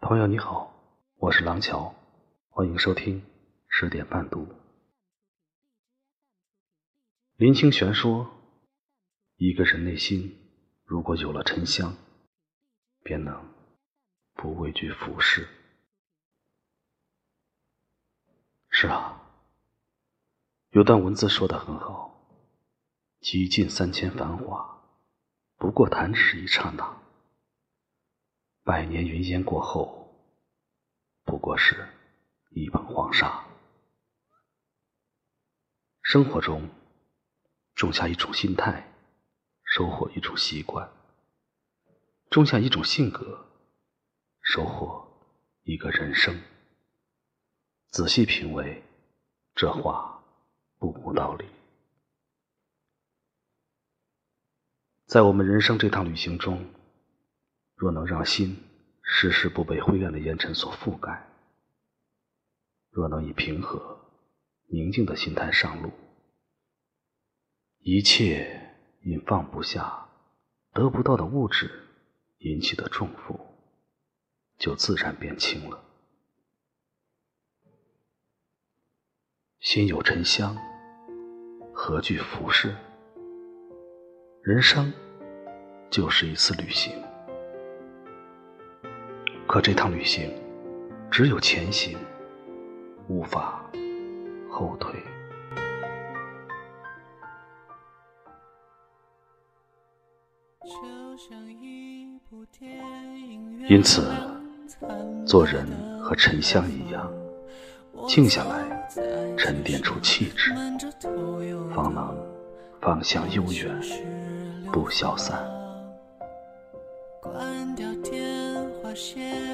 [0.00, 0.74] 朋友你好，
[1.16, 1.94] 我是廊桥，
[2.48, 3.22] 欢迎收听
[3.68, 4.48] 十点半读。
[7.36, 8.30] 林清玄说
[9.36, 10.38] ：“一个人内心
[10.84, 11.94] 如果有了沉香，
[13.02, 13.52] 便能
[14.32, 15.46] 不畏惧浮世。”
[18.72, 19.20] 是啊，
[20.70, 22.26] 有段文字说的很好
[23.20, 24.82] ：“极尽三千繁华，
[25.56, 26.96] 不过弹指一刹那。”
[28.70, 30.14] 百年云烟过后，
[31.24, 31.88] 不过是
[32.50, 33.44] 一捧黄沙。
[36.02, 36.70] 生活中，
[37.74, 38.94] 种下一种心态，
[39.64, 40.88] 收获一种习惯；
[42.30, 43.44] 种下一种性格，
[44.40, 45.04] 收获
[45.64, 46.40] 一个人生。
[47.88, 48.84] 仔细品味，
[49.56, 50.22] 这话
[50.78, 51.44] 不无道理。
[55.06, 56.64] 在我们人生这趟旅行中。
[57.80, 58.58] 若能让心
[59.02, 61.26] 时时不被灰暗的烟尘所覆盖，
[62.90, 63.98] 若能以平和、
[64.66, 65.90] 宁静的心态上路，
[67.78, 70.06] 一切因放不下、
[70.74, 71.70] 得不到的物质
[72.40, 73.40] 引起的重负，
[74.58, 75.82] 就自然变轻了。
[79.58, 80.54] 心有沉香，
[81.72, 82.76] 何惧浮世？
[84.42, 84.92] 人生
[85.90, 87.09] 就是一次旅行。
[89.50, 90.30] 可这趟旅行，
[91.10, 91.98] 只有前行，
[93.08, 93.60] 无法
[94.48, 94.94] 后退。
[103.68, 104.08] 因此，
[105.26, 105.66] 做人
[106.00, 107.12] 和沉香一样，
[108.06, 108.88] 静下来，
[109.36, 110.54] 沉淀出气质，
[111.74, 112.16] 方能
[112.80, 113.76] 方向悠远，
[114.72, 115.44] 不消散。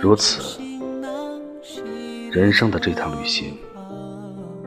[0.00, 0.60] 如此，
[2.30, 3.56] 人生的这趟旅行，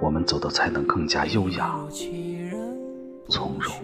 [0.00, 1.78] 我们走的才能更加优雅、
[3.28, 3.74] 从容。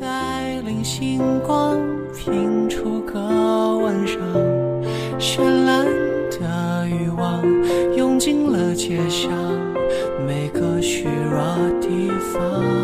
[0.00, 1.80] 带领星光
[2.14, 3.18] 拼出个
[3.78, 4.18] 晚上，
[5.18, 5.84] 绚烂
[6.30, 7.42] 的欲望
[7.96, 9.30] 涌进了街巷，
[10.26, 11.40] 每个虚弱
[11.80, 12.81] 地方。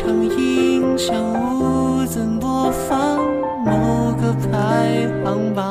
[0.00, 1.12] 唱音响
[1.50, 3.18] 无怎播放
[3.64, 5.64] 某个排行榜，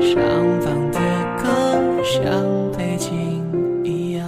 [0.00, 0.20] 上
[0.60, 0.98] 方的
[1.38, 1.46] 歌
[2.02, 2.24] 像
[2.76, 3.40] 背景
[3.84, 4.26] 一样。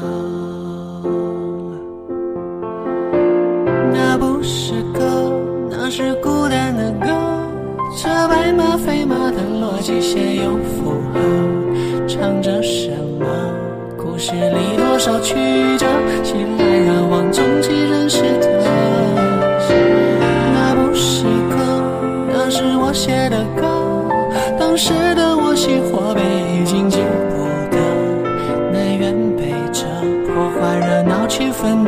[3.92, 5.32] 那不是歌，
[5.68, 7.08] 那是孤单的歌。
[7.96, 11.18] 这白马飞马的逻辑先有符合，
[12.06, 12.88] 唱着什
[13.18, 13.26] 么？
[14.16, 15.34] 故事里多少曲
[15.76, 15.86] 折？
[16.24, 18.48] 醒来让望中几人世的，
[20.54, 21.82] 那不是歌，
[22.32, 23.66] 那是我写的歌。
[24.58, 26.96] 当时的我喜或悲已经记
[27.28, 27.36] 不
[27.70, 27.76] 得，
[28.72, 29.84] 南辕北辙
[30.24, 31.84] 破坏热闹气氛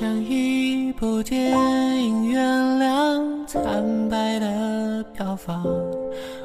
[0.00, 1.52] 像一部电
[2.02, 2.42] 影，原
[2.78, 5.62] 谅惨白的票房。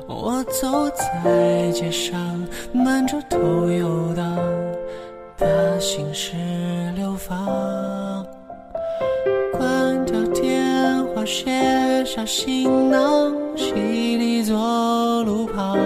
[0.09, 3.39] 我走在街上，满着头
[3.71, 4.37] 游荡，
[5.37, 5.47] 把
[5.79, 6.33] 心事
[6.97, 8.25] 流放。
[9.53, 10.61] 关掉电
[11.15, 13.71] 话，卸下行囊，席
[14.17, 15.77] 地坐路旁，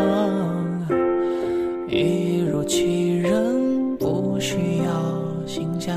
[1.88, 5.96] 一如其人，不需要形象。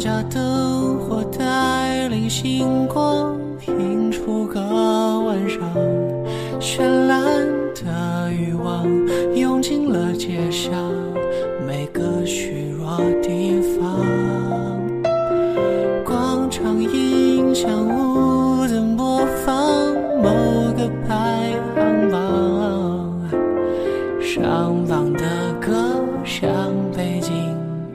[0.00, 5.60] 家灯火带领星光，映出个晚上。
[6.58, 8.86] 绚烂的欲望
[9.36, 10.72] 涌进了街巷，
[11.66, 14.00] 每个虚弱地方。
[16.02, 19.54] 广场音响无怎播放
[20.22, 20.30] 某
[20.78, 23.28] 个排行榜，
[24.18, 25.26] 上榜的
[25.60, 26.48] 歌像
[26.96, 27.34] 背景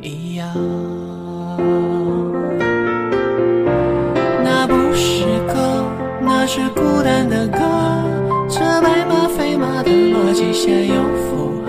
[0.04, 0.46] 一样。
[6.56, 7.60] 是孤单的歌，
[8.48, 10.96] 这白马非马的逻辑线又
[11.28, 11.68] 附和，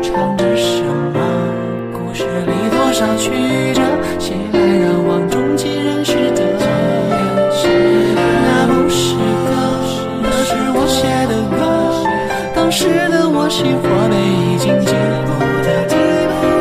[0.00, 1.18] 唱着什么？
[1.92, 3.32] 故事里多少曲
[3.74, 3.82] 折，
[4.20, 6.46] 熙来攘往，众皆认识的。
[8.46, 9.50] 那不是歌，
[10.22, 11.58] 那是我写的歌。
[12.54, 14.94] 当时的我喜或悲已经记
[15.26, 15.28] 不
[15.66, 15.66] 得，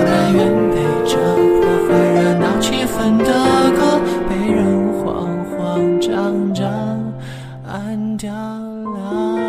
[0.08, 0.42] 但愿
[0.74, 0.76] 陪
[1.06, 1.14] 着
[1.54, 3.30] 破坏热闹气氛的
[3.78, 4.58] 歌，被人
[4.98, 5.06] 慌
[5.52, 6.66] 慌张张。
[7.68, 9.48] 按掉了。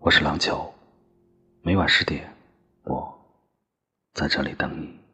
[0.00, 0.72] 我是郎球，
[1.62, 2.28] 每晚十点，
[2.84, 3.12] 我
[4.12, 5.05] 在这里等你。